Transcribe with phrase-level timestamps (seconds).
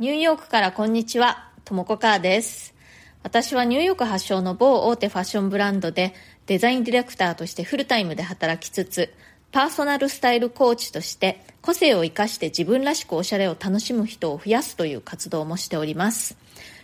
[0.00, 2.74] ニューヨークからこんにちは、ともこかーです。
[3.22, 6.14] 私はニューヨーク発祥の某大手ファッションブランドで
[6.46, 9.14] デザインディレクターとしてフルタイムで働きつつ、
[9.52, 16.36] パーソナルスタイルコーチとして個性を生かして自分らしくおしゃれを楽しむ人を増やすという活動もしております。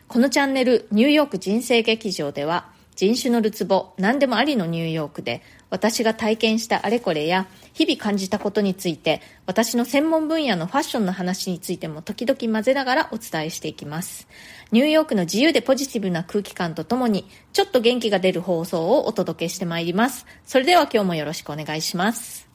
[0.06, 14.28] このチャンネルニューヨーク人生劇場では人種のるつぼ何でもありのニューヨークで私が体験したあれこれや日々感じたことについて私の専門分野のファッションの話についても時々混ぜながらお伝えしていきます。
[14.72, 20.26] ニューヨークの自由でポジティブな空気感とともにちょっと元気が出る放送をお届けしてまいります。
[20.44, 22.50] それでは今日もよろしくお願いします。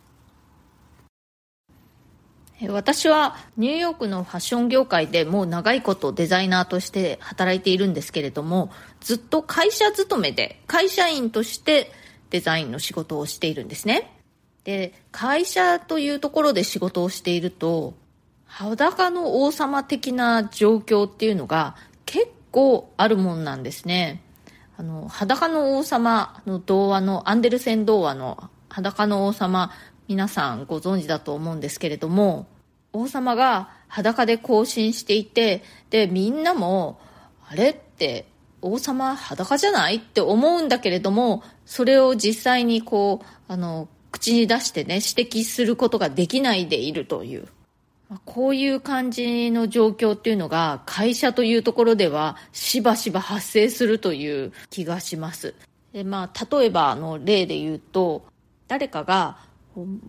[2.69, 8.71] 私はニューヨークのファッション業界でもう長いことデザイナーとして働いているんですけれども
[9.01, 11.91] ずっと会社勤めで会社員として
[12.35, 14.11] デザインの仕事をしているんですね。
[14.65, 17.93] で会社というところで仕事をしていると
[18.45, 24.21] 裸の王様的な状況っていうのが結構あるもんなんですね。
[24.77, 29.71] あの裸の王様の童話のアンデルセン童話の裸の王様
[30.09, 32.47] 皆さんご存知だと思うんですけれども
[32.91, 36.99] 王様が裸で行進していてでみんなも
[37.47, 38.25] あれって
[38.65, 47.47] 王様裸じゃないって思うんだけれどもそれを実際にこうあの口に出してね指摘することができないでいるという。
[48.23, 55.55] こういう感じの状況っていうのが会社というところではしばしば発生するという気がします。
[55.91, 58.25] でまあ例えばの例で言うと
[58.67, 59.37] 誰かが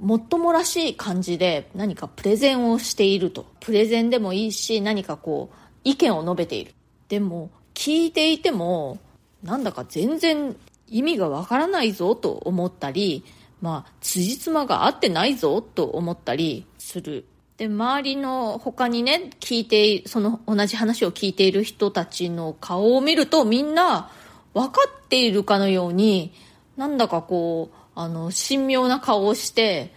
[0.01, 3.47] もっともらしい感じで何かプレゼンをしていると。
[3.61, 6.75] プレゼンでもいいし何かこう意見を述べている。
[7.09, 8.99] でも聞いていても
[9.45, 10.57] なんだか全然
[10.89, 13.23] 意味がわからないぞと思ったり
[13.61, 17.27] まあ辻褄が合ってないぞと思ったりする。
[17.59, 24.11] で周りの他にね聞いてその同じ話を聞いている人たちの顔を見るとみんな
[24.53, 26.35] 分かっているかのように
[26.77, 29.95] なんだかこうあの神妙な顔をして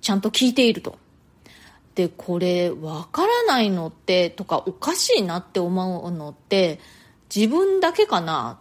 [0.00, 1.01] ちゃんと聞いていると。
[1.94, 6.80] でこれ分からないのってとかおかしいなって思うのって
[7.34, 8.58] 自分だけかな。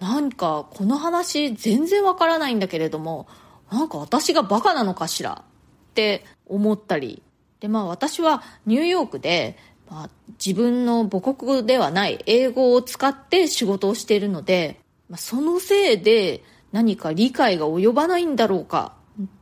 [0.00, 3.28] なんかこの話全然わからないんだけれども
[3.70, 7.22] なんか私がバカなのかしらって思ったり。
[7.60, 9.56] でまあ私はニューヨークで、
[9.88, 10.10] まあ、
[10.44, 18.96] 自分の母国ではない英語を使って仕事をしているので、まあ、そのせいで何か理解が及ばないんだろうか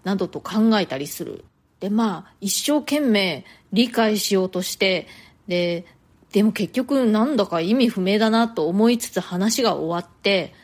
[0.05, 1.47] などと考えたりする。
[1.81, 5.09] でまあ一生懸命理解しようとして
[5.49, 5.85] で
[6.33, 10.55] でも結局なんだか意味不明だなと思いつつ話が終わって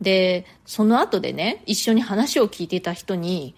[0.00, 3.54] でその後でね一緒に話を聞いていた人に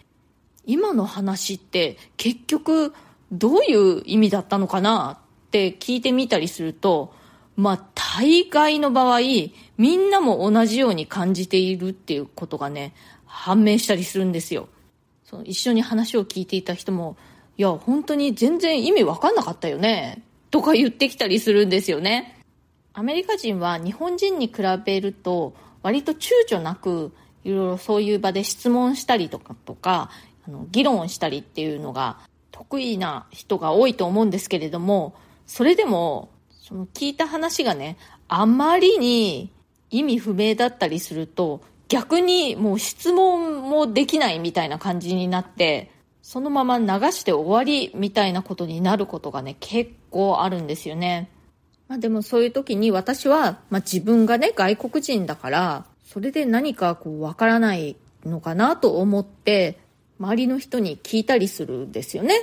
[0.67, 2.93] 今の話って結局
[3.33, 7.15] どういう意味だったのかなって聞いてみたりすると
[7.57, 9.21] まあ大概の場合
[9.79, 14.69] みんなも同じように感じているっていうことがね判明したりするんですよ。
[15.34, 17.17] その一緒に話を聞いていた人も
[17.56, 20.22] いや本当に全然意味わかんなかったよね
[20.53, 22.41] とか言ってきたりするんですよね。
[22.93, 27.12] アメリカ人は日本人に比べると割と躊躇なく
[27.43, 30.11] いろいろそういう場で質問したりとかとか
[30.47, 32.19] あの議論したりっていうのが
[32.53, 37.97] 得意な人が多いと思うんですけれどもそれでもその聞いた話がね
[38.28, 39.50] あまりに
[39.91, 45.91] 意味不明だったりすると逆にもう質問もできないみたいな感じになって
[46.22, 51.28] そのまま流して終わりみたいなことになることがね結構あるんですよね。
[51.87, 59.78] まあ、でもそういう時に私は、まあ、自分がね外国人だからそれで何かこうわからないのかなと思って
[60.19, 62.34] 周りの人に聞いたりするんですよね。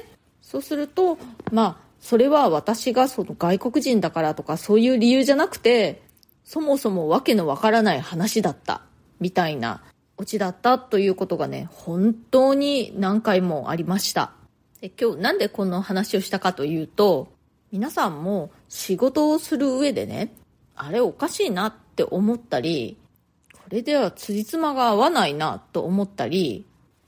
[0.42, 1.18] そうすると
[1.52, 6.04] まあそれは私がその外国人だからとかそういう理由じゃなくて
[6.44, 8.82] そもそもわけのわからない話だった
[9.22, 9.82] みたいな
[10.18, 14.34] オチだったということがね本当に何回もありました。
[14.82, 17.32] で今日なんでこの話をしたかというと
[17.72, 20.34] 皆さんも仕事をする上でね
[20.76, 22.98] あれおかしいなって思ったり
[23.54, 26.66] これでは辻褄が合わないなと思ったり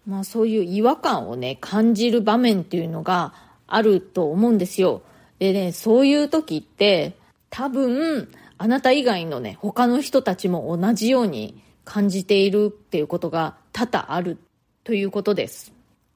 [0.07, 3.33] まあそういう違和感をね感じる場面っていうのが
[3.67, 5.01] あると思うんですよ。
[5.39, 7.17] でねそういう時って
[7.49, 14.37] 多分あなた以外のね他の人たちも同じように感じているっていうことが多々ある
[14.83, 15.73] ということです。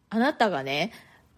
[0.09, 0.91] あなたがね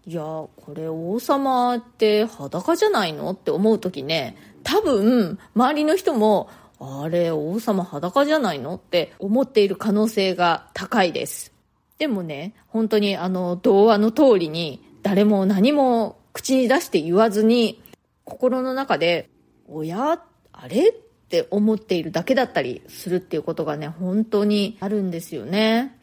[0.06, 6.48] いやこれ王様って裸じゃないのって思う時ね多分周りの人も
[6.78, 11.52] あれ王様裸じゃないのって思っている可能性が高いです。
[11.98, 17.82] でもね本当にあの童話の通りに誰も何も口に出して言わずに
[18.24, 19.28] 心の中で、
[19.66, 20.22] おや、
[20.52, 20.94] あれ？
[21.30, 25.96] って思っているだけだったりするっていうことがね、本当にあるんですよね。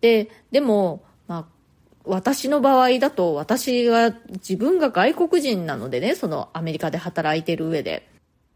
[0.00, 1.46] で、でも、まあ、
[2.04, 8.08] 私の場合だと、私は自分が外国人なのでね、そのアメリカで働いてる上で。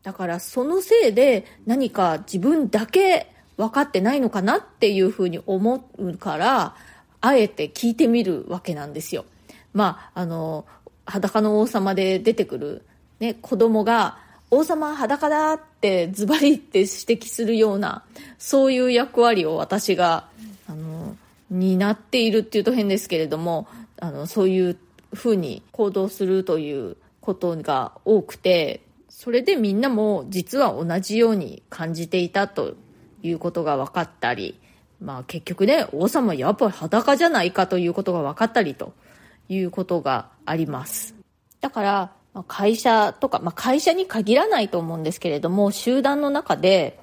[0.02, 6.74] だからそのせいで何か自分だけ分かってないのかなっていうふうに思うから、
[7.20, 9.26] あえて聞いてみるわけなんですよ。
[9.72, 10.66] まあ、あの、
[11.04, 12.84] 裸の王様で出てくる、
[13.20, 18.04] ね、子供が、王様裸だってズバリって指摘するような、
[18.38, 20.28] そういう役割を私が、
[20.68, 21.16] あの、
[21.50, 23.66] 担っているっていうと変ですけれども、
[24.00, 24.78] あの、そういう
[25.12, 32.74] ふうに行動するということが多くて、それでみんなも実は同じように感じていたと
[33.22, 34.60] いうことが分かったり、
[35.00, 38.92] まあ結局ね、王様やっぱり裸じゃないかということが分かったりと
[39.48, 41.14] いうことがあります。
[41.60, 42.12] だから、
[42.44, 46.98] 会社とか、まあ会社に限らないと思うんですけれども、集団の中で、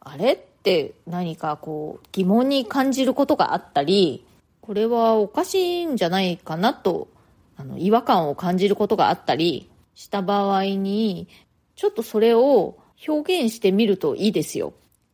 [0.00, 4.24] あれって何かこう疑問に感じることがあったり、
[4.60, 7.08] これはおかしいんじゃないかなと、
[7.56, 11.28] あの、違和感を感じることがあったりした場合に、
[11.76, 14.72] ちょっとそれを表現してみるといいですよ。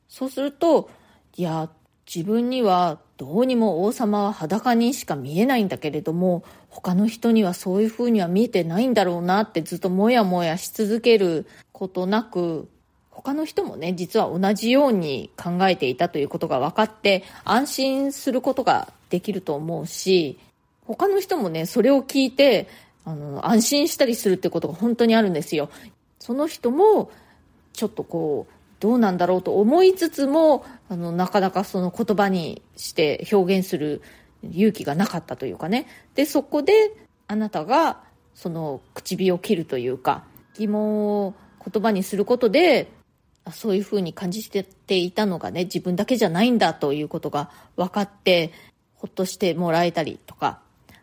[0.08, 0.90] そうすると、
[1.36, 1.70] いや、
[2.06, 12.68] 自分にはどうにも王様は裸にしか見えないんだけれども、他の人にはそういう風には見えてないんだろうなってずっともやもやし続けることなく、
[13.12, 20.36] 他の人もね、実は同じように考えていたということが分かって、安心することができると思うし、
[20.84, 22.66] 他の人もね、それを聞いて、
[23.04, 25.70] あの、安心したりするってことが本当にあるんですよ。
[26.18, 27.12] その人も、
[27.72, 28.52] ちょっとこう、
[28.82, 34.02] どうなんだろうと思いつつも、あの、なかなかその言葉にして表現する
[34.42, 35.86] 勇気がなかったというかね。
[36.16, 36.92] で、そこで、
[37.28, 38.00] あなたが、
[38.34, 40.24] その、唇を切るというか、
[40.54, 41.34] 疑問を
[41.64, 42.90] 言葉にすることで、
[43.52, 48.50] そういうふうに感じていたのがね、自分だけじゃないんだということが分かって、
[48.96, 50.58] ほっとしてもらえたりとか、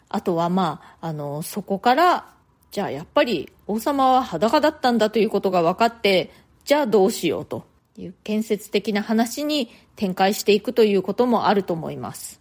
[0.10, 2.28] あとはまあ、あの、そこから、
[2.72, 6.30] じゃあやっぱり王様は裸だったんだということが分かって、
[6.66, 7.69] じゃあどうしようと
[8.00, 12.40] いう建設的な話に展開していくということもあると思います。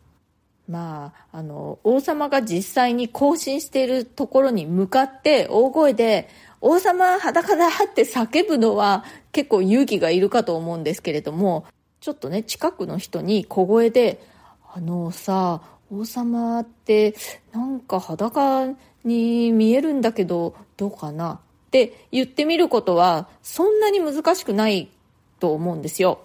[0.68, 6.28] まあ、あの、王様が実際に行進しているところに向かって大声で、
[6.60, 11.64] 王様裸だって叫ぶのは結構勇気がいるかと思うんですけれども、
[12.00, 14.20] ちょっとね、近くの人に小声で、
[14.74, 17.14] あのさ、王様って
[17.52, 18.66] なんか裸
[19.04, 24.88] に見えるんだけど、どうかなって言ってみることはそんなに難しくない
[25.38, 26.20] と思うんですよ。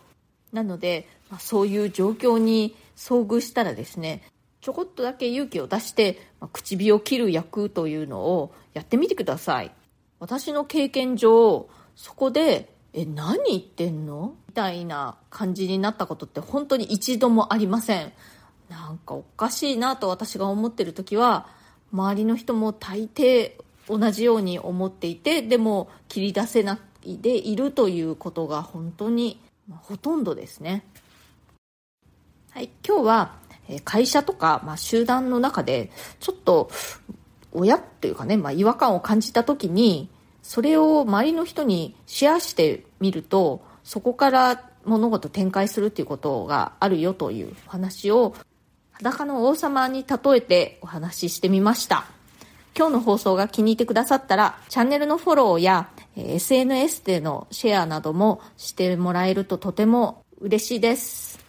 [0.52, 4.24] なので、まあ、そういう状況に遭遇したらですね、
[4.62, 9.72] ちょこっとだけ勇気を出して、まあ、唇を切る役というのをやってみてください。
[10.20, 14.36] 私の経験上、そこで、え、何言ってんの？
[14.48, 18.14] みたいな感じになったことって本当に一度もありません。
[18.70, 21.48] なんかおかしいなと私が思ってる時は、
[21.92, 23.54] 周りの人も大抵
[23.88, 30.84] 同じように思っていてでも切り出せないでいるということが本当に、ま、ほとんどですね。
[32.52, 33.34] はい、今日は
[33.84, 36.70] 会社とか、まあ、集団の中でちょっと
[37.52, 40.10] 親っていうかね、まあ、違和感を感じた時に
[40.42, 48.36] それを周りの人にシェアしてみるとそこから物事展開するっていうことがあるよという話を
[48.92, 52.06] 裸の王様に例えてお話ししてみました。
[52.76, 61.40] 今日の放送が気に入ってくださったら、チャンネルのフォローや、SNS でのシェアなどもしてもらえるととても嬉しいです。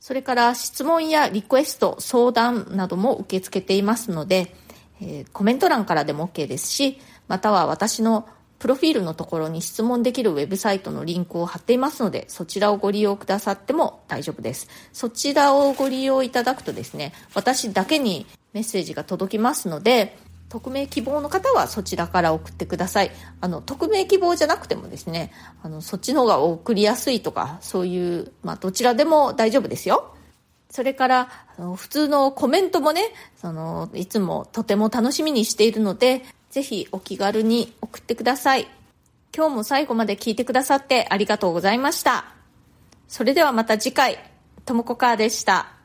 [0.00, 4.54] それから質問やリクエスト、相談なども受け付けていますので、
[5.00, 6.98] え、コメント欄からでも OK ですし、
[7.28, 8.26] または私の
[8.58, 14.68] プロフィールのところに質問できるウェブサイトのリンクを貼っていますので、そちらをご利用くださっても大丈夫です。
[14.92, 20.16] そちらをご利用いただくとですね、私だけにメッセージが届きますので、
[20.48, 23.10] 匿名希望の方はそちらから送ってください。
[23.40, 30.14] あの、匿名希望じゃなくてもですね、あの、そっちの方が送りやすいとか、そういう、まあ、どちらでも大丈夫ですよ。
[30.70, 33.02] それから、あの普通のコメントもね、
[33.40, 38.68] その、いつもとても楽しみにしているので、ぜひお気軽に送ってください。
[39.36, 42.24] 今日も最後まで聞いてくださってありがとうございました。
[43.06, 44.18] それではまた次回、
[44.64, 45.77] ともこかーでした。